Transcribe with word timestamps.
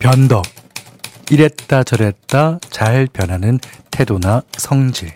변덕. 0.00 0.44
이랬다 1.30 1.84
저랬다 1.84 2.58
잘 2.70 3.06
변하는 3.12 3.58
태도나 3.90 4.42
성질. 4.56 5.12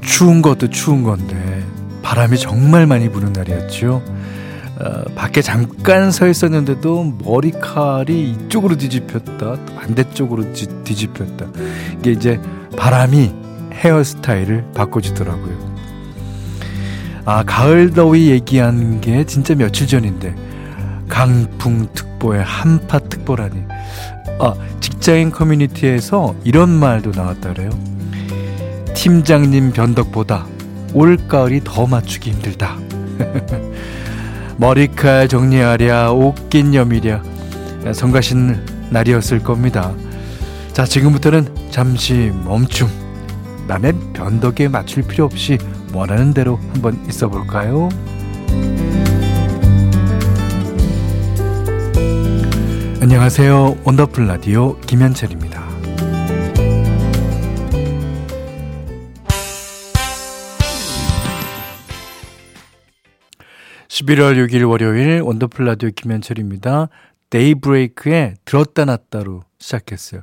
추운 0.00 0.40
것도 0.40 0.70
추운 0.70 1.02
건데 1.02 1.66
바람이 2.02 2.38
정말 2.38 2.86
많이 2.86 3.08
부는 3.10 3.32
날이었죠. 3.32 4.21
어, 4.80 5.04
밖에 5.14 5.42
잠깐 5.42 6.10
서 6.10 6.26
있었는데도 6.26 7.14
머리칼이 7.24 8.32
이쪽으로 8.32 8.76
뒤집혔다 8.76 9.56
반대쪽으로 9.76 10.52
뒤집혔다. 10.52 11.46
이게 11.98 12.12
이제 12.12 12.40
바람이 12.76 13.32
헤어스타일을 13.72 14.64
바꿔주더라고요. 14.74 15.72
아 17.24 17.42
가을 17.44 17.90
더위 17.92 18.30
얘기한 18.30 19.00
게 19.00 19.24
진짜 19.24 19.54
며칠 19.54 19.86
전인데 19.86 20.34
강풍특보의 21.08 22.42
한파특보라니. 22.42 23.62
아 24.40 24.54
직장인 24.80 25.30
커뮤니티에서 25.30 26.34
이런 26.44 26.70
말도 26.70 27.12
나왔다 27.14 27.52
그래요. 27.52 27.70
팀장님 28.94 29.72
변덕보다 29.72 30.46
올가을이 30.94 31.60
더 31.64 31.86
맞추기 31.86 32.30
힘들다 32.32 32.76
머리칼 34.56 35.28
정리하랴 35.28 36.12
옷긴 36.12 36.74
여미랴 36.74 37.22
성가신 37.94 38.88
날이었을 38.90 39.40
겁니다. 39.40 39.92
자 40.72 40.84
지금부터는 40.84 41.70
잠시 41.70 42.32
멈춤 42.44 42.88
남의 43.66 43.94
변덕에 44.12 44.68
맞출 44.68 45.02
필요 45.02 45.24
없이 45.24 45.58
원하는 45.92 46.32
대로 46.32 46.58
한번 46.72 46.98
있어 47.08 47.28
볼까요? 47.28 47.88
안녕하세요 53.00 53.78
원더풀 53.84 54.26
라디오 54.26 54.78
김현철입니다. 54.80 55.51
11월 64.02 64.36
6일 64.46 64.68
월요일 64.68 65.20
원더풀 65.20 65.64
라디오 65.64 65.90
김현철입니다. 65.94 66.88
데이브레이크의 67.30 68.34
들었다 68.44 68.84
놨다로 68.84 69.44
시작했어요. 69.58 70.22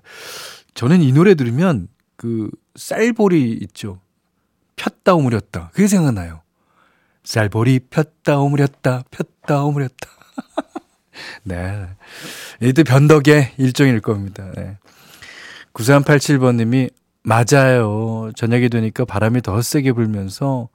저는 0.73 1.01
이 1.01 1.11
노래 1.13 1.33
들으면 1.35 1.87
그 2.17 2.49
쌀보리 2.75 3.57
있죠. 3.61 3.99
폈다 4.75 5.15
오므렸다. 5.15 5.71
그게 5.73 5.87
생각나요. 5.87 6.41
쌀보리 7.23 7.79
폈다 7.89 8.39
오므렸다. 8.39 9.03
폈다 9.11 9.63
오므렸다. 9.63 10.09
네. 11.43 11.87
이도 12.61 12.83
변덕의 12.83 13.53
일종일 13.57 14.01
겁니다. 14.01 14.51
네. 14.55 14.77
9387번님이 15.73 16.91
맞아요. 17.23 18.31
저녁이 18.35 18.69
되니까 18.69 19.05
바람이 19.05 19.41
더 19.41 19.61
세게 19.61 19.93
불면서 19.93 20.69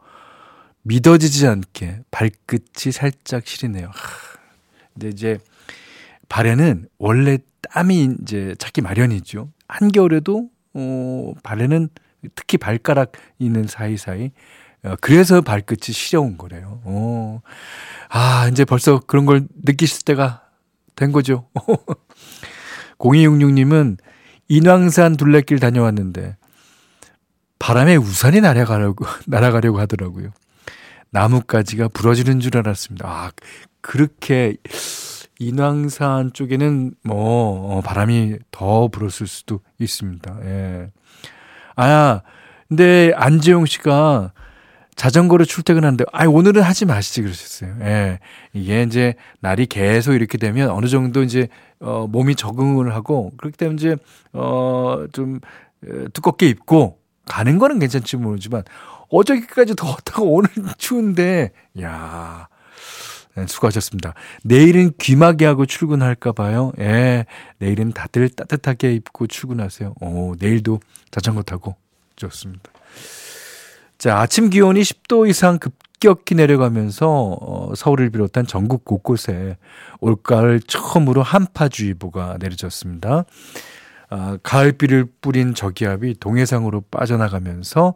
믿어지지 0.85 1.47
않게 1.47 2.01
발끝이 2.11 2.93
살짝 2.93 3.47
시리네요. 3.47 3.91
근데 4.93 5.09
이제 5.09 5.39
발에는 6.29 6.89
원래 6.99 7.39
땀이 7.73 8.17
이제 8.23 8.55
찾기 8.59 8.83
마련이죠. 8.83 9.51
한겨울에도 9.69 10.49
어 10.75 11.33
발에는 11.43 11.89
특히 12.35 12.59
발가락 12.59 13.12
있는 13.39 13.67
사이사이 13.67 14.31
어, 14.85 14.97
그래서 15.01 15.41
발끝이 15.41 15.93
시려운 15.93 16.37
거래요. 16.37 16.81
어. 16.84 17.41
아, 18.11 18.49
이제 18.50 18.65
벌써 18.65 19.00
그런 19.00 19.25
걸 19.25 19.47
느끼실 19.65 20.03
때가 20.05 20.43
된 20.94 21.11
거죠. 21.11 21.49
0266님은 22.99 23.97
인왕산 24.49 25.17
둘레길 25.17 25.59
다녀왔는데 25.59 26.37
바람에 27.59 27.97
우산이 27.97 28.41
날아가려고 28.41 29.06
날아가려고 29.27 29.81
하더라고요. 29.81 30.31
나뭇가지가 31.14 31.88
부러지는 31.88 32.41
줄 32.41 32.56
알았습니다. 32.56 33.08
아, 33.08 33.30
그렇게 33.80 34.56
인왕산 35.38 36.32
쪽에는 36.32 36.94
뭐 37.04 37.76
어, 37.76 37.80
바람이 37.82 38.38
더 38.50 38.88
불었을 38.88 39.28
수도 39.28 39.60
있습니다. 39.78 40.38
예. 40.42 40.91
아, 41.76 42.20
근데 42.69 43.12
안재용 43.14 43.64
씨가 43.64 44.32
자전거로 44.97 45.44
출퇴근하는데, 45.44 46.04
아, 46.12 46.26
오늘은 46.26 46.62
하지 46.62 46.84
마시지 46.84 47.22
그러셨어요. 47.22 47.76
예. 47.82 48.19
이게 48.52 48.82
이제 48.82 49.14
날이 49.38 49.66
계속 49.66 50.14
이렇게 50.14 50.36
되면 50.36 50.70
어느 50.70 50.86
정도 50.86 51.22
이제 51.22 51.46
어 51.78 52.08
몸이 52.08 52.34
적응을 52.34 52.92
하고 52.92 53.31
그렇기 53.36 53.56
때문에 53.56 53.76
이제 53.76 53.96
어좀 54.32 55.41
두껍게 56.12 56.48
입고 56.48 56.98
가는 57.26 57.58
거는 57.58 57.78
괜찮지 57.78 58.16
모르지만 58.16 58.64
어저께까지 59.19 59.76
더웠다고 59.76 60.32
오늘 60.32 60.50
추운데, 60.78 61.52
야 61.80 62.48
네, 63.36 63.47
수고하셨습니다. 63.47 64.14
내일은 64.44 64.92
귀마개 64.98 65.44
하고 65.44 65.66
출근할까 65.66 66.32
봐요. 66.32 66.72
예. 66.78 67.26
내일은 67.58 67.92
다들 67.92 68.28
따뜻하게 68.28 68.94
입고 68.94 69.26
출근하세요. 69.26 69.94
오, 70.00 70.34
내일도 70.38 70.80
자전거 71.10 71.42
타고 71.42 71.75
좋습니다. 72.16 72.70
자, 73.98 74.19
아침 74.20 74.50
기온이 74.50 74.82
10도 74.82 75.28
이상 75.28 75.58
급격히 75.58 76.36
내려가면서 76.36 77.38
어, 77.41 77.75
서울을 77.75 78.10
비롯한 78.10 78.46
전국 78.46 78.84
곳곳에 78.84 79.56
올가을 80.00 80.60
처음으로 80.60 81.22
한파주의보가 81.22 82.36
내려졌습니다. 82.38 83.25
아, 84.10 84.38
가을비를 84.42 85.06
뿌린 85.20 85.54
저기압이 85.54 86.20
동해상으로 86.20 86.82
빠져나가면서 86.91 87.94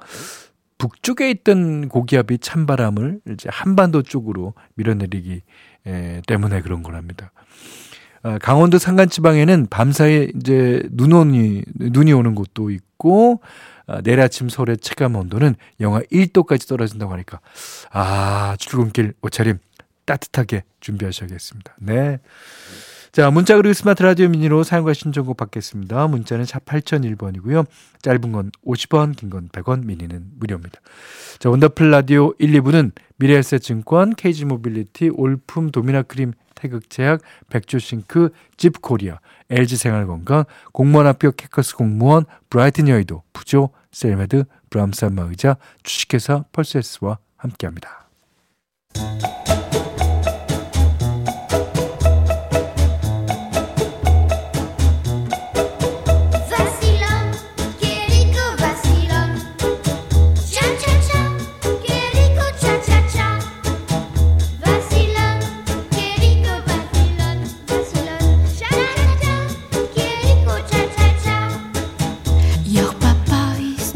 북쪽에 0.79 1.31
있던 1.31 1.89
고기압이 1.89 2.39
찬바람을 2.39 3.21
이제 3.31 3.49
한반도 3.53 4.03
쪽으로 4.03 4.55
밀어내리기 4.75 5.43
에, 5.87 6.23
때문에 6.27 6.63
그런 6.63 6.83
거랍니다. 6.83 7.33
아, 8.23 8.39
강원도 8.39 8.79
산간지방에는 8.79 9.67
밤사이 9.71 10.33
이제 10.37 10.83
눈 10.91 11.13
오니 11.13 11.63
눈이 11.75 12.13
오는 12.13 12.35
곳도 12.35 12.71
있고 12.71 13.41
아, 13.87 14.01
내일 14.03 14.21
아침 14.21 14.49
서울의 14.49 14.79
체감 14.79 15.17
온도는 15.17 15.55
영하 15.81 16.01
1도까지 16.01 16.69
떨어진다고 16.69 17.13
하니까 17.13 17.41
아 17.91 18.57
출근길 18.59 19.15
옷차림 19.23 19.59
따뜻하게 20.05 20.65
준비하셔야겠습니다. 20.81 21.77
네. 21.81 22.19
자, 23.19 23.33
문자 23.33 23.57
그리고 23.57 23.73
스마트 23.73 24.05
라디오 24.05 24.29
미니로 24.29 24.63
사연과 24.63 24.93
신청곡 24.93 25.37
받겠습니다. 25.37 26.07
문자는 26.07 26.45
샵 26.45 26.65
8001번이고요. 26.65 27.67
짧은 28.01 28.31
건 28.31 28.53
50원, 28.65 29.17
긴 29.17 29.29
건 29.29 29.49
100원, 29.49 29.85
미니는 29.85 30.35
무료입니다. 30.37 30.79
자, 31.41 31.51
원더풀 31.51 31.91
라디오 31.91 32.33
1, 32.39 32.53
2부는 32.53 32.93
미래에셋증권, 33.17 34.15
KG모빌리티, 34.15 35.09
올품 35.09 35.73
도미나크림, 35.73 36.33
태극제약, 36.55 37.21
백조싱크, 37.51 38.31
집코리아, 38.57 39.19
LG생활건강, 39.51 40.45
공무원 40.71 41.05
합격 41.05 41.33
해커스 41.33 41.75
공무원, 41.75 42.25
브라이튼 42.51 42.87
여의도, 42.87 43.25
부조, 43.33 43.71
셀메드, 43.91 44.45
브람산마 44.71 45.23
의자, 45.23 45.57
주식회사 45.83 46.45
펄세스와 46.53 47.19
함께합니다. 47.37 48.08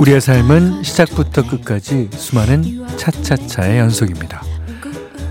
우리의 0.02 0.20
삶은 0.20 0.82
시작부터 0.82 1.46
끝까지 1.46 2.08
수많은 2.10 2.84
차차차의 2.96 3.78
연속입니다. 3.78 4.43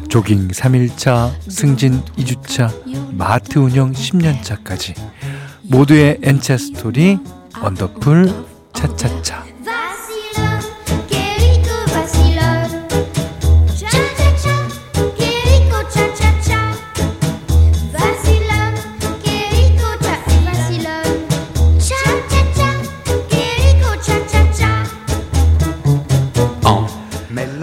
조깅 0.08 0.48
3일차, 0.48 1.30
승진 1.50 2.02
2주차, 2.18 2.72
마트 3.14 3.60
운영 3.60 3.92
10년차까지 3.92 4.96
모두의 5.64 6.20
N차 6.24 6.58
스토리 6.58 7.20
언더풀 7.62 8.34
차차차 8.72 9.51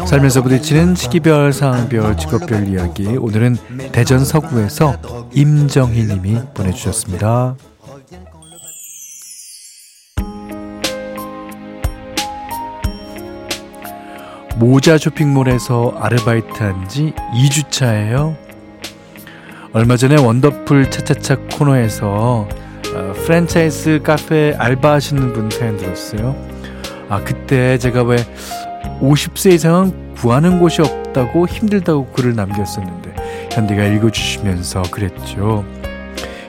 살면서 0.08 0.40
부딪히는 0.42 0.94
시기별, 0.94 1.52
상황별, 1.52 2.16
직업별 2.16 2.66
이야기. 2.66 3.06
오늘은 3.18 3.58
대전 3.92 4.24
서구에서 4.24 4.96
임정희 5.34 6.04
님이 6.04 6.38
보내주셨습니다. 6.54 7.56
모자 14.56 14.98
쇼핑몰에서 14.98 15.94
아르바이트 15.98 16.62
한 16.62 16.88
지 16.88 17.12
2주 17.34 17.70
차예요. 17.70 18.36
얼마 19.72 19.96
전에 19.96 20.16
원더풀 20.16 20.90
차차차 20.90 21.36
코너에서 21.52 22.48
어, 22.94 23.12
프랜차이즈 23.26 24.00
카페 24.02 24.54
알바하시는 24.58 25.34
분 25.34 25.50
사연 25.50 25.76
들었어요. 25.76 26.34
아, 27.10 27.22
그때 27.22 27.76
제가 27.78 28.02
왜 28.02 28.16
50세 29.00 29.52
이상은 29.52 30.14
구하는 30.14 30.58
곳이 30.58 30.82
없다고 30.82 31.46
힘들다고 31.46 32.06
글을 32.12 32.34
남겼었는데 32.34 33.14
현대가 33.52 33.84
읽어주시면서 33.84 34.82
그랬죠. 34.90 35.64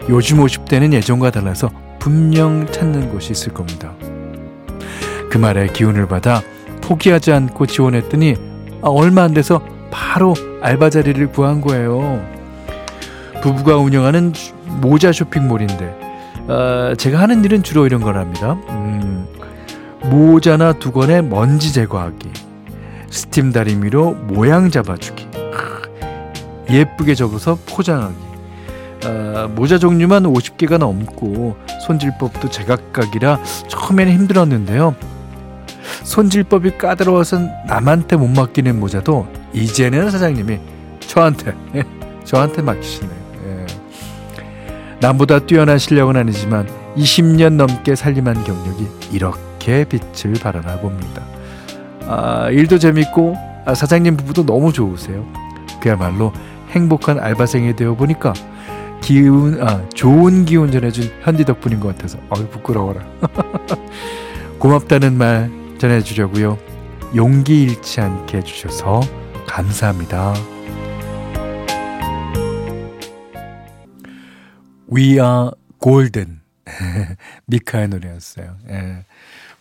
요즘 0.10 0.38
50대는 0.38 0.94
예전과 0.94 1.32
달라서 1.32 1.70
분명 2.00 2.66
찾는 2.72 3.12
곳이 3.12 3.32
있을 3.32 3.54
겁니다. 3.54 3.94
그 5.30 5.38
말에 5.38 5.68
기운을 5.68 6.08
받아 6.08 6.42
포기하지 6.82 7.32
않고 7.32 7.68
지원했더니 7.68 8.36
아, 8.82 8.88
얼마 8.90 9.24
안 9.24 9.34
돼서 9.34 9.62
바로 9.92 10.34
알바 10.62 10.90
자리를 10.90 11.28
구한 11.32 11.62
거예요. 11.62 12.26
부부가 13.42 13.78
운영하는 13.78 14.34
모자 14.82 15.12
쇼핑몰인데 15.12 16.10
어, 16.48 16.94
제가 16.98 17.20
하는 17.20 17.44
일은 17.44 17.62
주로 17.62 17.86
이런 17.86 18.02
거랍니다. 18.02 18.54
음, 18.70 19.09
모자나 20.04 20.74
두건의 20.74 21.24
먼지 21.24 21.74
제거하기, 21.74 22.30
스팀 23.10 23.52
다리미로 23.52 24.14
모양 24.14 24.72
잡아주기, 24.72 25.28
예쁘게 26.70 27.16
접어서 27.16 27.58
포장하기. 27.66 28.30
어, 29.06 29.50
모자 29.56 29.78
종류만 29.78 30.24
50개가 30.24 30.78
넘고 30.78 31.56
손질법도 31.86 32.50
제각각이라 32.50 33.40
처음에는 33.68 34.14
힘들었는데요. 34.14 34.96
손질법이 36.04 36.78
까다로워서 36.78 37.40
남한테 37.68 38.18
못 38.18 38.28
맡기는 38.28 38.80
모자도 38.80 39.28
이제는 39.54 40.12
사장님이 40.12 40.60
저한테 41.00 41.56
저한테 42.26 42.62
맡기시네요. 42.62 43.20
예. 43.46 43.66
남보다 45.00 45.40
뛰어난 45.40 45.78
실력은 45.78 46.18
아니지만 46.18 46.68
20년 46.98 47.54
넘게 47.54 47.96
살림한 47.96 48.44
경력이 48.44 48.88
이렇게 49.12 49.49
빛을 49.60 50.34
발하나 50.42 50.80
봅니다. 50.80 51.24
아, 52.08 52.50
일도 52.50 52.80
재밌고 52.80 53.36
아, 53.66 53.76
사장님 53.76 54.18
부부도 54.18 54.46
너무 54.46 54.74
좋으세요. 54.74 55.26
그야말로 55.82 56.34
행복한 56.70 57.20
알바생이 57.20 57.76
되어 57.76 57.96
보니까 57.96 58.34
기운 59.02 59.62
아 59.62 59.88
좋은 59.90 60.46
기운 60.46 60.72
전해준 60.72 61.12
현디 61.22 61.46
덕분인 61.46 61.80
것 61.80 61.90
같아서 61.96 62.18
어이 62.30 62.48
부끄러워라. 62.50 63.06
고맙다는 64.60 65.18
말 65.18 65.50
전해주려고요. 65.78 66.58
용기 67.16 67.64
잃지 67.64 68.02
않게 68.02 68.38
해주셔서 68.40 69.02
감사합니다. 69.48 70.34
We 74.92 75.14
are 75.14 75.52
golden. 75.82 76.42
미카의 77.46 77.88
노래였어요. 77.88 78.58
예. 78.70 79.06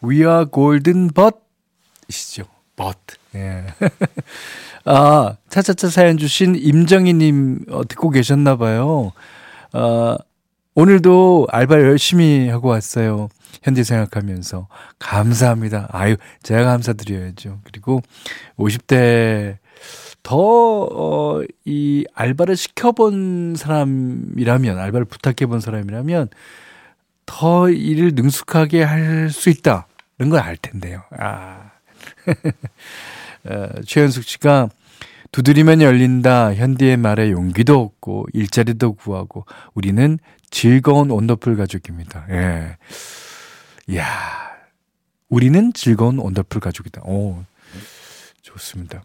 We 0.02 0.24
are 0.24 0.46
golden 0.50 1.10
but 1.12 1.36
이시죠. 2.08 2.44
but. 2.76 2.98
예. 3.34 3.66
아, 4.84 5.36
차차차 5.50 5.88
사연 5.88 6.16
주신 6.16 6.54
임정희 6.54 7.14
님 7.14 7.64
어, 7.70 7.86
듣고 7.86 8.10
계셨나 8.10 8.56
봐요. 8.56 9.12
아, 9.72 10.16
오늘도 10.74 11.48
알바 11.50 11.74
열심히 11.80 12.48
하고 12.48 12.68
왔어요. 12.68 13.28
현재 13.62 13.82
생각하면서. 13.82 14.68
감사합니다. 15.00 15.88
아유, 15.90 16.16
제가 16.44 16.64
감사드려야죠. 16.64 17.58
그리고 17.64 18.00
50대 18.56 19.58
더, 20.22 20.36
어, 20.36 21.42
이 21.64 22.06
알바를 22.14 22.56
시켜본 22.56 23.56
사람이라면, 23.56 24.78
알바를 24.78 25.06
부탁해본 25.06 25.60
사람이라면, 25.60 26.28
더 27.26 27.68
일을 27.70 28.12
능숙하게 28.14 28.82
할 28.84 29.30
수 29.30 29.50
있다. 29.50 29.87
걸 30.30 30.40
알 30.40 30.56
텐데요. 30.56 31.02
아. 31.18 31.70
어, 33.44 33.68
최현숙 33.86 34.24
씨가 34.24 34.68
두드리면 35.32 35.82
열린다. 35.82 36.54
현디의 36.54 36.96
말에 36.96 37.30
용기도 37.30 37.82
얻고 37.82 38.26
일자리도 38.32 38.94
구하고 38.94 39.44
우리는 39.74 40.18
즐거운 40.50 41.10
원더풀 41.10 41.56
가족입니다. 41.56 42.26
예. 42.30 42.76
이야. 43.88 44.06
우리는 45.28 45.72
즐거운 45.74 46.18
원더풀 46.18 46.60
가족이다. 46.60 47.02
오. 47.04 47.44
좋습니다. 48.42 49.02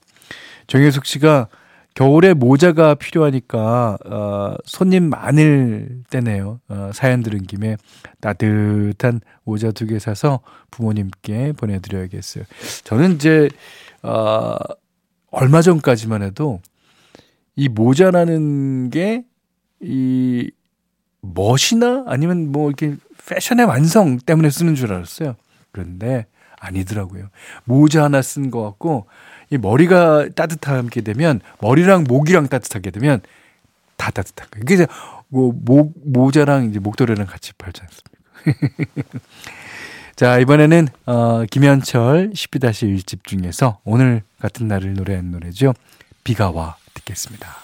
정혜숙 0.67 1.05
씨가 1.05 1.47
겨울에 1.93 2.33
모자가 2.33 2.95
필요하니까 2.95 3.97
어, 4.05 4.55
손님 4.65 5.09
많을 5.09 6.03
때네요. 6.09 6.59
어, 6.67 6.91
사연 6.93 7.21
들은 7.23 7.43
김에 7.43 7.77
따뜻한 8.19 9.21
모자 9.43 9.71
두 9.71 9.85
개 9.85 9.99
사서 9.99 10.39
부모님께 10.71 11.53
보내드려야겠어요. 11.53 12.45
저는 12.83 13.15
이제 13.15 13.49
어, 14.01 14.55
얼마 15.31 15.61
전까지만 15.61 16.23
해도 16.23 16.61
이 17.55 17.69
모자라는 17.69 18.89
게 18.89 19.23
이 19.83 20.49
멋이나 21.21 22.05
아니면 22.07 22.51
뭐 22.51 22.69
이렇게 22.69 22.95
패션의 23.27 23.65
완성 23.65 24.17
때문에 24.17 24.49
쓰는 24.49 24.75
줄 24.75 24.93
알았어요. 24.93 25.35
그런데 25.71 26.25
아니더라고요. 26.59 27.27
모자 27.65 28.05
하나 28.05 28.21
쓴 28.21 28.49
것 28.49 28.63
같고 28.63 29.07
이 29.53 29.57
머리가 29.59 30.29
따뜻하게 30.35 31.01
되면 31.01 31.39
머리랑 31.61 32.05
목이랑 32.05 32.47
따뜻하게 32.47 32.89
되면 32.89 33.21
다 33.97 34.09
따뜻한 34.09 34.47
거예요. 34.49 34.65
그게 34.65 34.87
뭐 35.27 35.53
목, 35.55 35.93
모자랑 36.03 36.69
이제 36.69 36.79
목도리랑 36.79 37.27
같이 37.27 37.53
팔지 37.53 37.81
않습니까? 37.83 39.09
자, 40.15 40.39
이번에는, 40.39 40.87
어, 41.05 41.43
김현철 41.49 42.31
12-1집 42.33 43.25
중에서 43.25 43.79
오늘 43.83 44.23
같은 44.39 44.67
날을 44.67 44.95
노래한 44.95 45.29
노래죠. 45.29 45.73
비가 46.23 46.49
와 46.49 46.75
듣겠습니다. 46.95 47.62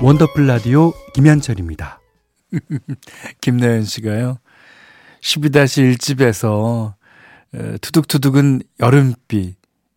원더풀 0.00 0.46
라디오 0.46 0.92
김현철입니다. 1.12 2.00
김나연 3.40 3.82
씨가요. 3.84 4.38
12-1집에서 5.22 6.94
투둑투둑은 7.80 8.62
여름비, 8.78 9.56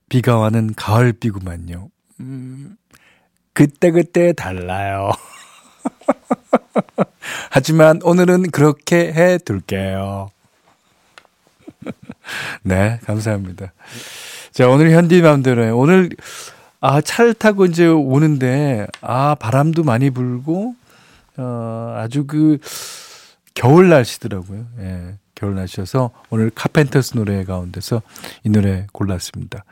비가 0.09 0.37
와는 0.37 0.73
가을비구만요. 0.75 1.89
음, 2.19 2.77
그때그때 3.53 4.33
달라요. 4.33 5.11
하지만 7.51 7.99
오늘은 8.03 8.49
그렇게 8.49 9.13
해 9.13 9.37
둘게요. 9.37 10.31
네, 12.63 12.99
감사합니다. 13.05 13.73
자, 14.51 14.67
오늘 14.67 14.91
현디 14.91 15.21
맘대로요. 15.21 15.77
오늘 15.77 16.09
아, 16.83 16.99
차를 16.99 17.35
타고 17.35 17.65
이제 17.65 17.85
오는데, 17.87 18.87
아, 19.01 19.35
바람도 19.35 19.83
많이 19.83 20.09
불고, 20.09 20.75
어, 21.37 21.95
아주 21.97 22.25
그, 22.25 22.57
겨울 23.53 23.89
날씨더라고요. 23.89 24.65
예, 24.79 25.15
겨울 25.35 25.53
날씨여서 25.55 26.09
오늘 26.31 26.49
카펜터스 26.49 27.15
노래 27.15 27.43
가운데서 27.43 28.01
이 28.43 28.49
노래 28.49 28.87
골랐습니다. 28.93 29.63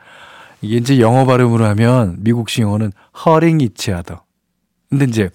이게 0.62 0.76
이제 0.76 1.00
영어 1.00 1.24
발음으로 1.26 1.64
하면 1.64 2.16
미국식 2.20 2.62
영어는 2.62 2.92
허링 3.24 3.60
이치 3.60 3.90
하더. 3.90 4.22
근데 4.88 5.06
이제, 5.06 5.30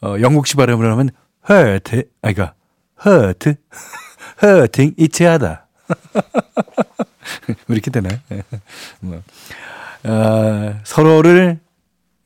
어, 0.00 0.14
영국식 0.20 0.56
발음으로 0.58 0.92
하면 0.92 1.10
hurt, 1.50 2.04
아, 2.22 2.32
그니까, 2.32 2.54
hurt, 3.04 3.54
hurting 4.44 4.94
이치 4.96 5.24
하다. 5.24 5.66
이렇게 7.66 7.90
되나요? 7.90 8.16
뭐. 10.02 10.12
어, 10.12 10.80
서로를 10.84 11.58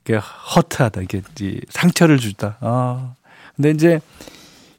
이렇게 0.04 0.24
허트하다, 0.56 1.02
이게 1.02 1.18
렇 1.18 1.60
상처를 1.68 2.18
주다. 2.18 2.58
아, 2.60 3.14
근데 3.56 3.70
이제 3.70 4.00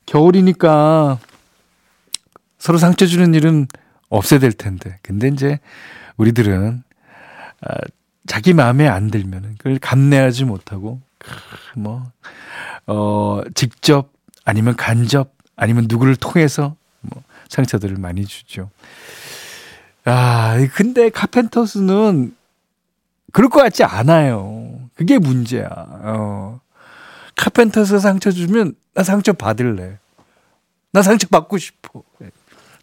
겨울이니까 0.06 1.20
서로 2.58 2.78
상처 2.78 3.06
주는 3.06 3.34
일은 3.34 3.68
없어야 4.10 4.40
될 4.40 4.52
텐데. 4.52 5.00
근데 5.02 5.28
이제 5.30 5.60
우리들은 6.18 6.84
아, 7.62 7.76
자기 8.28 8.54
마음에 8.54 8.88
안 8.88 9.10
들면은 9.10 9.56
그걸 9.58 9.80
감내하지 9.80 10.46
못하고 10.46 11.02
뭐 11.76 12.04
어, 12.88 13.42
직접 13.56 14.12
아니면 14.46 14.76
간접 14.76 15.34
아니면 15.56 15.86
누구를 15.88 16.16
통해서 16.16 16.76
뭐 17.02 17.24
상처들을 17.50 17.98
많이 17.98 18.26
주죠. 18.26 18.70
아, 20.06 20.58
근데 20.74 21.10
카펜터스는 21.10 22.36
그럴 23.34 23.50
것 23.50 23.62
같지 23.62 23.84
않아요. 23.84 24.90
그게 24.96 25.18
문제야. 25.18 25.68
어. 25.70 26.62
카펜터스 27.36 28.00
상처 28.00 28.32
주면 28.32 28.76
나 28.94 29.04
상처 29.04 29.34
받을래. 29.34 29.98
나 30.92 31.02
상처 31.02 31.28
받고 31.28 31.58
싶어. 31.58 32.04
예. 32.22 32.30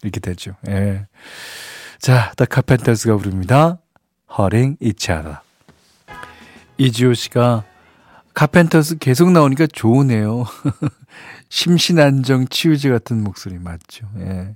이렇게 0.03 0.19
되죠. 0.19 0.55
예. 0.67 1.07
자, 1.99 2.33
더 2.35 2.45
카펜터스가 2.45 3.15
부릅니다. 3.17 3.79
허링 4.37 4.75
이치하다. 4.81 5.41
이지호 6.77 7.13
씨가 7.13 7.63
카펜터스 8.33 8.97
계속 8.97 9.31
나오니까 9.31 9.67
좋으네요. 9.67 10.45
심신안정 11.49 12.47
치유제 12.49 12.89
같은 12.89 13.23
목소리 13.23 13.57
맞죠. 13.57 14.07
예. 14.19 14.55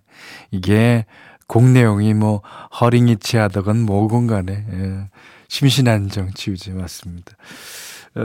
이게 0.52 1.06
곡 1.48 1.64
내용이 1.64 2.14
뭐 2.14 2.42
허링이 2.82 3.18
치하다건 3.18 3.82
뭐건 3.82 4.28
간에 4.28 4.66
예. 4.72 5.10
심신안정 5.48 6.32
치유제 6.34 6.72
맞습니다. 6.72 7.34
어, 8.16 8.22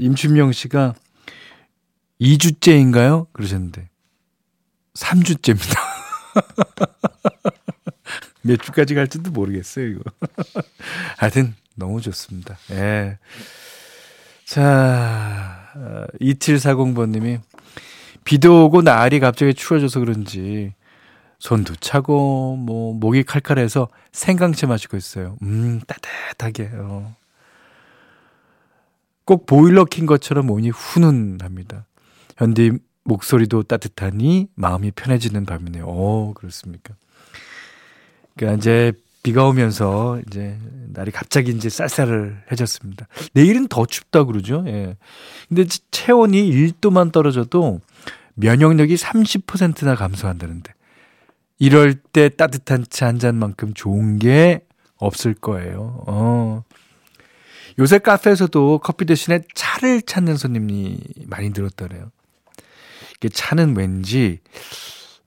임춘명 0.00 0.52
씨가 0.52 0.94
2주째인가요? 2.20 3.26
그러셨는데 3.32 3.88
3주째입니다. 4.94 5.78
몇 8.42 8.60
주까지 8.62 8.94
갈지도 8.94 9.30
모르겠어요, 9.30 9.86
이거. 9.86 10.02
하여튼 11.18 11.54
너무 11.74 12.00
좋습니다. 12.00 12.58
예. 12.70 13.18
자, 14.44 15.72
2740번 16.20 17.10
님이 17.10 17.34
어, 17.34 17.40
비도 18.24 18.66
오고 18.66 18.82
날이 18.82 19.20
갑자기 19.20 19.54
추워져서 19.54 20.00
그런지 20.00 20.74
손도 21.38 21.76
차고 21.76 22.56
뭐 22.56 22.94
목이 22.94 23.22
칼칼해서 23.22 23.88
생강채 24.12 24.66
마시고 24.66 24.96
있어요. 24.96 25.36
음, 25.42 25.80
따뜻하게. 25.86 26.70
어. 26.74 27.14
꼭 29.24 29.46
보일러 29.46 29.84
킨 29.84 30.06
것처럼 30.06 30.46
몸이 30.46 30.70
훈훈합니다. 30.70 31.86
현디 32.38 32.72
목소리도 33.04 33.64
따뜻하니 33.64 34.48
마음이 34.54 34.90
편해지는 34.92 35.44
밤이네요. 35.44 35.84
오, 35.84 36.34
그렇습니까? 36.34 36.94
그러니까 38.36 38.58
이제 38.58 38.92
비가 39.22 39.44
오면서 39.46 40.20
이제 40.26 40.56
날이 40.92 41.10
갑자기 41.10 41.50
이제 41.50 41.68
쌀쌀해졌습니다. 41.68 43.06
내일은 43.34 43.68
더 43.68 43.84
춥다 43.84 44.24
그러죠. 44.24 44.64
예. 44.66 44.96
근데 45.48 45.64
체온이 45.90 46.50
1도만 46.50 47.12
떨어져도 47.12 47.80
면역력이 48.34 48.94
30%나 48.94 49.96
감소한다는데 49.96 50.72
이럴 51.58 51.94
때 51.94 52.28
따뜻한 52.28 52.84
차 52.88 53.06
한 53.06 53.18
잔만큼 53.18 53.74
좋은 53.74 54.18
게 54.18 54.60
없을 54.96 55.34
거예요. 55.34 56.04
어. 56.06 56.62
요새 57.78 57.98
카페에서도 57.98 58.80
커피 58.82 59.04
대신에 59.04 59.40
차를 59.54 60.02
찾는 60.02 60.36
손님이 60.36 60.98
많이 61.26 61.50
늘었더래요. 61.50 62.10
이게 63.16 63.28
차는 63.28 63.76
왠지 63.76 64.40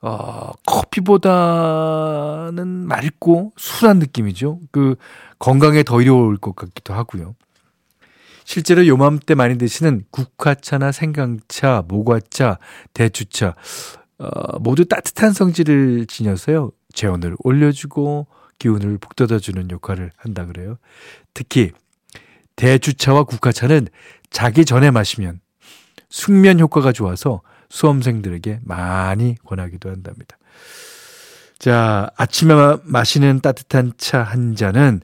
어, 0.01 0.51
커피보다는 0.65 2.67
맑고 2.67 3.53
순한 3.57 3.99
느낌이죠. 3.99 4.59
그 4.71 4.95
건강에 5.39 5.83
더 5.83 6.01
이로울 6.01 6.37
것 6.37 6.55
같기도 6.55 6.93
하고요. 6.93 7.35
실제로 8.43 8.85
요맘때 8.87 9.35
많이 9.35 9.57
드시는 9.57 10.03
국화차나 10.11 10.91
생강차, 10.91 11.83
모과차, 11.87 12.57
대추차 12.93 13.55
어, 14.21 14.59
모두 14.59 14.85
따뜻한 14.85 15.33
성질을 15.33 16.05
지녀서요. 16.05 16.71
재온을 16.93 17.35
올려주고 17.39 18.27
기운을 18.59 18.99
북돋아주는 18.99 19.71
역할을 19.71 20.11
한다 20.15 20.45
그래요. 20.45 20.77
특히 21.33 21.71
대추차와 22.55 23.23
국화차는 23.23 23.87
자기 24.29 24.63
전에 24.65 24.91
마시면 24.91 25.39
숙면 26.09 26.59
효과가 26.59 26.91
좋아서 26.91 27.41
수험생들에게 27.69 28.59
많이 28.63 29.35
권하기도 29.45 29.89
한답니다. 29.89 30.37
자, 31.57 32.11
아침에 32.17 32.53
마시는 32.83 33.39
따뜻한 33.41 33.93
차 33.97 34.21
한 34.21 34.55
잔은 34.55 35.01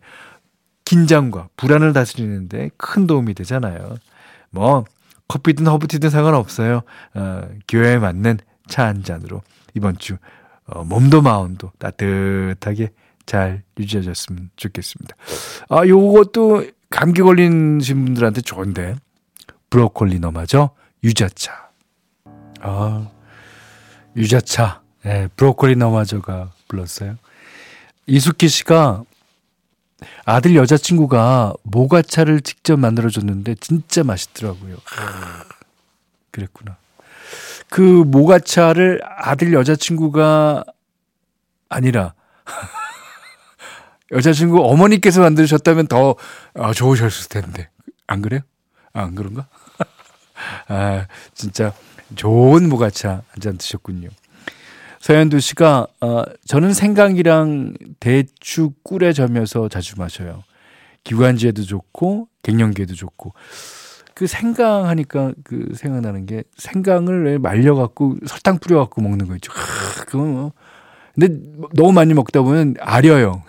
긴장과 0.85 1.49
불안을 1.57 1.93
다스리는데 1.93 2.69
큰 2.77 3.07
도움이 3.07 3.33
되잖아요. 3.33 3.97
뭐, 4.51 4.85
커피든 5.27 5.67
허브티든 5.67 6.09
상관없어요. 6.09 6.83
어, 7.15 7.41
교회에 7.67 7.97
맞는 7.97 8.39
차 8.67 8.85
한 8.85 9.03
잔으로 9.03 9.41
이번 9.73 9.97
주 9.97 10.17
어, 10.65 10.83
몸도 10.83 11.21
마음도 11.21 11.71
따뜻하게 11.79 12.91
잘 13.25 13.63
유지해줬으면 13.79 14.49
좋겠습니다. 14.55 15.15
아, 15.69 15.85
요것도 15.85 16.65
감기 16.89 17.21
걸리신 17.21 18.05
분들한테 18.05 18.41
좋은데 18.41 18.95
브로콜리 19.69 20.19
너마저 20.19 20.71
유자차. 21.03 21.69
아, 22.61 23.09
유자차. 24.15 24.81
네, 25.03 25.27
브로콜리 25.35 25.75
너마저가 25.75 26.51
불렀어요. 26.67 27.17
이숙희 28.07 28.47
씨가 28.47 29.03
아들 30.25 30.55
여자친구가 30.55 31.53
모가차를 31.63 32.41
직접 32.41 32.77
만들어줬는데 32.77 33.55
진짜 33.55 34.03
맛있더라고요. 34.03 34.77
아, 34.97 35.43
그랬구나. 36.31 36.77
그 37.69 37.81
모가차를 37.81 39.01
아들 39.03 39.53
여자친구가 39.53 40.63
아니라 41.69 42.13
여자친구 44.11 44.63
어머니께서 44.65 45.21
만드셨다면 45.21 45.87
더 45.87 46.15
아, 46.53 46.73
좋으셨을 46.73 47.29
텐데. 47.29 47.69
안 48.07 48.21
그래요? 48.21 48.39
아, 48.93 49.01
안 49.03 49.15
그런가? 49.15 49.47
아, 50.69 51.07
진짜 51.33 51.73
좋은 52.15 52.69
모가차 52.69 53.09
한 53.09 53.41
잔 53.41 53.57
드셨군요. 53.57 54.09
서현두 55.01 55.39
씨가 55.39 55.87
어, 56.01 56.23
저는 56.47 56.73
생강이랑 56.73 57.73
대추 57.99 58.71
꿀에 58.83 59.13
점여서 59.13 59.69
자주 59.69 59.95
마셔요. 59.97 60.43
기관지에도 61.03 61.63
좋고 61.63 62.27
갱년기에도 62.43 62.93
좋고 62.95 63.33
그 64.17 64.25
생강 64.25 64.87
하니까 64.87 65.31
그 65.43 65.73
생각나는 65.75 66.25
게 66.25 66.41
생강을 66.57 67.37
말려 67.37 67.75
갖고 67.75 68.15
설탕 68.25 68.57
뿌려 68.57 68.79
갖고 68.79 68.99
먹는 68.99 69.27
거 69.27 69.35
있죠. 69.35 69.51
아, 69.51 70.05
그거 70.05 70.23
뭐 70.23 70.53
근데 71.13 71.37
너무 71.75 71.91
많이 71.91 72.15
먹다 72.15 72.41
보면 72.41 72.73
아려요. 72.79 73.43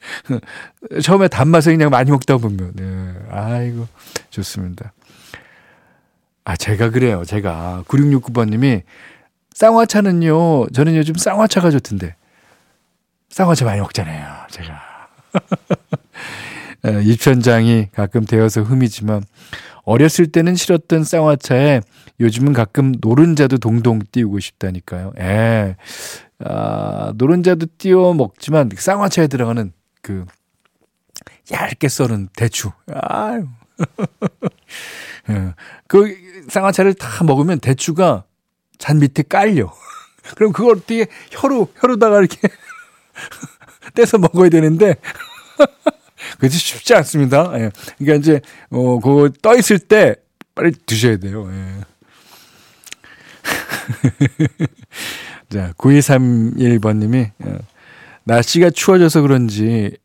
처음에 1.02 1.28
단맛을 1.28 1.72
그냥 1.72 1.88
많이 1.88 2.10
먹다 2.10 2.36
보면 2.36 2.72
네. 2.74 3.14
아이고 3.30 3.88
좋습니다. 4.28 4.92
아 6.44 6.54
제가 6.54 6.90
그래요. 6.90 7.24
제가 7.24 7.84
9669번님이 7.88 8.82
쌍화차는요. 9.54 10.68
저는 10.74 10.94
요즘 10.94 11.14
쌍화차가 11.14 11.70
좋던데. 11.70 12.16
쌍화차 13.30 13.64
많이 13.64 13.80
먹잖아요. 13.80 14.46
제가. 14.50 15.08
입천장이 16.84 17.88
가끔 17.92 18.24
되어서 18.24 18.62
흠이지만 18.62 19.22
어렸을 19.84 20.26
때는 20.30 20.54
싫었던 20.54 21.04
쌍화차에 21.04 21.80
요즘은 22.20 22.52
가끔 22.52 22.94
노른자도 23.00 23.58
동동 23.58 24.00
띄우고 24.12 24.40
싶다니까요. 24.40 25.12
예. 25.18 25.76
아, 26.44 27.12
노른자도 27.16 27.66
띄워 27.78 28.14
먹지만 28.14 28.70
쌍화차에 28.74 29.26
들어가는 29.26 29.72
그 30.02 30.24
얇게 31.50 31.88
썰은 31.88 32.28
대추. 32.36 32.70
아유. 32.92 33.46
예. 35.30 35.54
그 35.86 36.14
쌍화차를 36.48 36.94
다 36.94 37.24
먹으면 37.24 37.60
대추가 37.60 38.24
잔 38.78 38.98
밑에 38.98 39.22
깔려. 39.22 39.72
그럼 40.36 40.52
그걸 40.52 40.76
어떻게 40.76 41.06
혀로, 41.30 41.68
혀로다가 41.76 42.18
이렇게 42.18 42.38
떼서 43.94 44.18
먹어야 44.18 44.48
되는데, 44.50 44.94
그것이 46.40 46.58
쉽지 46.58 46.94
않습니다. 46.94 47.52
예. 47.54 47.70
그러니까 47.98 48.16
이제, 48.16 48.40
어, 48.70 48.98
그거 48.98 49.28
떠 49.42 49.54
있을 49.56 49.78
때 49.78 50.16
빨리 50.54 50.72
드셔야 50.86 51.18
돼요. 51.18 51.48
예. 51.52 51.80
자, 55.50 55.72
9231번님이, 55.76 57.30
어, 57.44 57.58
날씨가 58.24 58.70
추워져서 58.70 59.22
그런지 59.22 59.96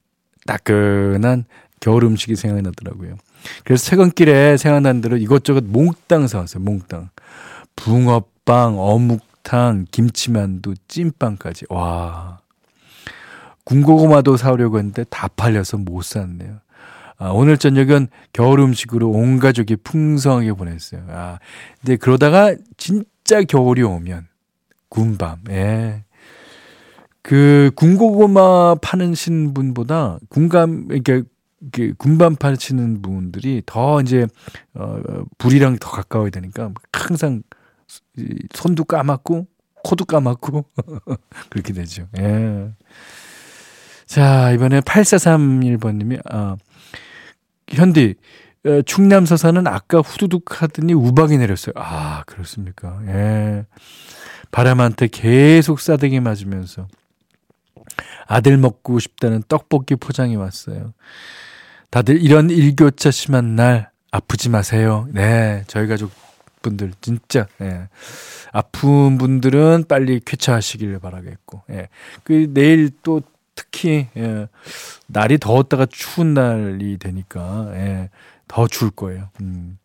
따끈한 0.45 1.45
겨울 1.79 2.03
음식이 2.03 2.35
생각나더라고요. 2.35 3.15
그래서 3.63 3.89
퇴근길에 3.91 4.57
생각난 4.57 5.01
대로 5.01 5.17
이것저것 5.17 5.63
몽땅 5.63 6.27
사왔어요, 6.27 6.63
몽땅. 6.63 7.09
붕어 7.75 8.23
붕어빵, 8.45 8.77
어묵탕, 8.77 9.87
김치만두, 9.91 10.75
찐빵까지. 10.87 11.65
와. 11.69 12.39
군고구마도 13.65 14.37
사오려고 14.37 14.77
했는데 14.77 15.03
다 15.09 15.27
팔려서 15.27 15.77
못 15.77 16.03
샀네요. 16.03 16.59
아, 17.17 17.29
오늘 17.29 17.57
저녁은 17.57 18.07
겨울 18.33 18.59
음식으로 18.59 19.09
온 19.09 19.39
가족이 19.39 19.77
풍성하게 19.77 20.53
보냈어요. 20.53 21.05
아, 21.09 21.39
근데 21.81 21.95
그러다가 21.95 22.55
진짜 22.77 23.41
겨울이 23.43 23.83
오면 23.83 24.27
군밤, 24.89 25.39
예. 25.49 26.03
그 27.21 27.71
군고구마 27.75 28.75
파는 28.75 29.15
신 29.15 29.53
분보다 29.53 30.19
군감 30.29 30.87
이렇게 30.91 31.23
그 31.71 31.93
군밤 31.97 32.35
파시는 32.35 33.01
분들이 33.01 33.63
더 33.65 33.99
이제 34.01 34.27
어 34.75 35.01
불이랑 35.39 35.77
더 35.79 35.89
가까워야 35.89 36.29
되니까 36.29 36.71
항상 36.93 37.41
손도 38.53 38.83
까맣고 38.83 39.47
코도 39.83 40.05
까맣고 40.05 40.65
그렇게 41.49 41.73
되죠. 41.73 42.07
예. 42.19 42.71
자, 44.05 44.51
이번에 44.51 44.81
8431번님이, 44.81 46.19
아, 46.29 46.55
현디, 47.69 48.15
어, 48.65 48.81
충남 48.83 49.25
서산은 49.25 49.67
아까 49.67 49.99
후두둑 49.99 50.61
하더니 50.61 50.93
우박이 50.93 51.37
내렸어요. 51.37 51.73
아, 51.75 52.23
그렇습니까. 52.25 52.99
예. 53.07 53.65
바람한테 54.51 55.07
계속 55.07 55.79
싸대기 55.79 56.19
맞으면서 56.19 56.87
아들 58.27 58.57
먹고 58.57 58.99
싶다는 58.99 59.43
떡볶이 59.47 59.95
포장이 59.95 60.35
왔어요. 60.35 60.93
다들 61.89 62.21
이런 62.21 62.49
일교차 62.49 63.11
심한 63.11 63.55
날 63.55 63.91
아프지 64.11 64.49
마세요. 64.49 65.07
네, 65.11 65.63
저희 65.67 65.87
가족분들 65.87 66.93
진짜 67.01 67.47
예. 67.61 67.89
아픈 68.51 69.17
분들은 69.17 69.85
빨리 69.87 70.19
쾌차하시길 70.25 70.99
바라겠고, 70.99 71.63
예. 71.71 71.89
그 72.23 72.47
내일 72.53 72.89
또 73.03 73.21
특히 73.55 74.07
예, 74.17 74.47
날이 75.07 75.37
더웠다가 75.37 75.87
추운 75.89 76.33
날이 76.33 76.97
되니까 76.97 77.69
예, 77.73 78.09
더 78.47 78.67
추울 78.67 78.91
거예요. 78.91 79.29
음. 79.41 79.77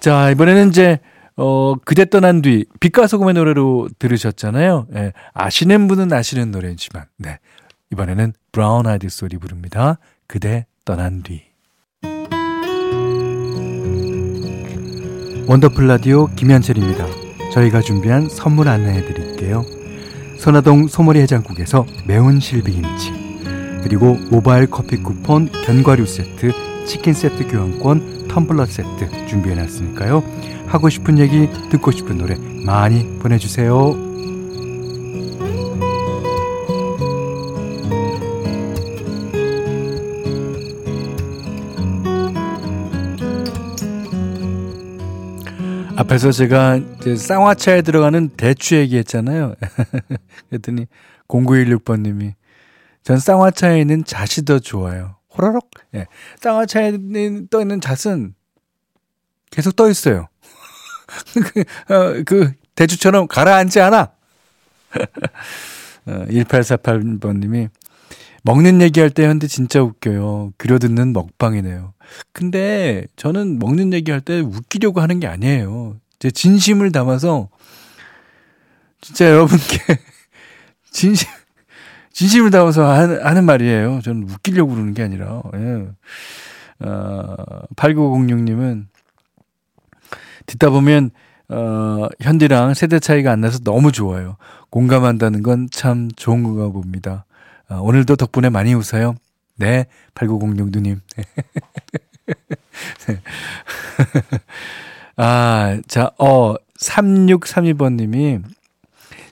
자 0.00 0.30
이번에는 0.30 0.68
이제 0.68 1.00
어 1.36 1.74
그대 1.84 2.04
떠난 2.04 2.40
뒤 2.42 2.64
빛과 2.80 3.06
소금의 3.06 3.34
노래로 3.34 3.88
들으셨잖아요. 3.98 4.86
예, 4.94 5.12
아시는 5.34 5.88
분은 5.88 6.12
아시는 6.12 6.50
노래지만 6.50 7.04
네 7.16 7.38
이번에는 7.92 8.32
브라운 8.52 8.86
아이드 8.86 9.08
소리 9.08 9.36
부릅니다. 9.38 9.98
그대 10.26 10.66
떠난 10.84 11.22
뒤. 11.22 11.42
원더풀 15.48 15.86
라디오 15.86 16.26
김현철입니다. 16.36 17.06
저희가 17.54 17.80
준비한 17.80 18.28
선물 18.28 18.68
안내해 18.68 19.00
드릴게요. 19.06 19.64
선화동 20.38 20.88
소머리 20.88 21.20
해장국에서 21.20 21.84
매운 22.06 22.40
실비김치 22.40 23.12
그리고 23.82 24.16
모바일 24.30 24.66
커피 24.68 24.96
쿠폰 24.96 25.50
견과류 25.64 26.06
세트 26.06 26.52
치킨 26.86 27.12
세트 27.12 27.48
교환권 27.48 28.28
텀블러 28.28 28.66
세트 28.66 29.26
준비해놨으니까요. 29.26 30.22
하고 30.66 30.88
싶은 30.88 31.18
얘기 31.18 31.48
듣고 31.70 31.90
싶은 31.90 32.18
노래 32.18 32.36
많이 32.64 33.04
보내주세요 33.18 34.07
앞에서 45.98 46.30
제가 46.30 46.76
이제 46.76 47.16
쌍화차에 47.16 47.82
들어가는 47.82 48.28
대추 48.36 48.76
얘기했잖아요. 48.76 49.54
그랬더니 50.48 50.86
0916번님이 51.26 52.34
전 53.02 53.18
쌍화차에 53.18 53.80
있는 53.80 54.04
잣이 54.04 54.44
더 54.46 54.60
좋아요. 54.60 55.16
호라록. 55.36 55.68
예. 55.96 56.06
쌍화차에 56.38 56.92
떠 57.50 57.60
있는 57.60 57.80
잣은 57.80 58.34
계속 59.50 59.74
떠 59.74 59.90
있어요. 59.90 60.28
그, 61.52 61.60
어, 61.92 62.22
그 62.24 62.52
대추처럼 62.76 63.26
가라앉지 63.26 63.80
않아. 63.80 64.02
어, 66.06 66.26
1848번님이 66.28 67.70
먹는 68.42 68.80
얘기할 68.82 69.10
때 69.10 69.26
현대 69.26 69.46
진짜 69.46 69.82
웃겨요. 69.82 70.52
그려듣는 70.56 71.12
먹방이네요. 71.12 71.92
근데 72.32 73.04
저는 73.16 73.58
먹는 73.58 73.92
얘기할 73.92 74.20
때 74.20 74.40
웃기려고 74.40 75.00
하는 75.00 75.20
게 75.20 75.26
아니에요. 75.26 75.96
제 76.18 76.30
진심을 76.30 76.92
담아서 76.92 77.48
진짜 79.00 79.30
여러분께 79.30 79.78
진심 80.90 81.28
진심을 82.12 82.50
담아서 82.50 82.84
하는, 82.90 83.44
말이에요. 83.44 84.00
저는 84.02 84.24
웃기려고 84.28 84.72
그러는 84.74 84.92
게 84.92 85.02
아니라. 85.04 85.40
예. 85.54 85.86
어, 86.84 87.36
8906님은 87.76 88.86
듣다 90.46 90.70
보면 90.70 91.10
어, 91.48 92.08
현디랑 92.20 92.74
세대 92.74 92.98
차이가 92.98 93.30
안 93.30 93.40
나서 93.40 93.60
너무 93.60 93.92
좋아요. 93.92 94.36
공감한다는 94.70 95.42
건 95.42 95.68
참 95.70 96.08
좋은 96.16 96.42
건가 96.42 96.68
봅니다. 96.68 97.24
어, 97.70 97.76
오늘도 97.80 98.16
덕분에 98.16 98.48
많이 98.48 98.74
웃어요. 98.74 99.14
네, 99.56 99.86
8906누님. 100.14 101.00
아, 105.16 105.78
자, 105.86 106.10
어, 106.18 106.54
3632번님이 106.80 108.42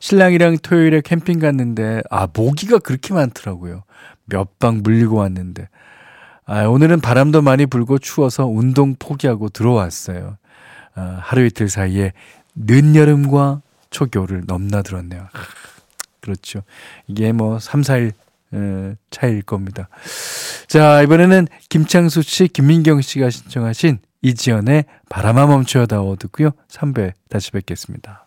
신랑이랑 0.00 0.58
토요일에 0.58 1.00
캠핑 1.00 1.38
갔는데, 1.38 2.02
아, 2.10 2.28
모기가 2.32 2.78
그렇게 2.78 3.14
많더라고요. 3.14 3.84
몇 4.26 4.58
방 4.58 4.82
물리고 4.82 5.16
왔는데. 5.16 5.68
아, 6.44 6.64
오늘은 6.64 7.00
바람도 7.00 7.42
많이 7.42 7.66
불고 7.66 7.98
추워서 7.98 8.46
운동 8.46 8.94
포기하고 8.98 9.48
들어왔어요. 9.48 10.36
아, 10.94 11.18
하루 11.22 11.44
이틀 11.44 11.68
사이에 11.68 12.12
늦여름과 12.54 13.62
초겨울을 13.90 14.44
넘나들었네요. 14.46 15.28
그렇죠. 16.20 16.62
이게 17.06 17.32
뭐 17.32 17.58
3, 17.58 17.82
4일 17.82 18.12
차이일 19.10 19.42
겁니다. 19.42 19.88
자, 20.68 21.02
이번에는 21.02 21.46
김창수 21.68 22.22
씨, 22.22 22.48
김민경 22.48 23.00
씨가 23.00 23.30
신청하신 23.30 23.98
이지연의 24.22 24.84
바람아 25.08 25.46
멈춰다오 25.46 26.16
듣고요. 26.16 26.50
3배 26.68 27.12
다시 27.28 27.50
뵙겠습니다. 27.52 28.25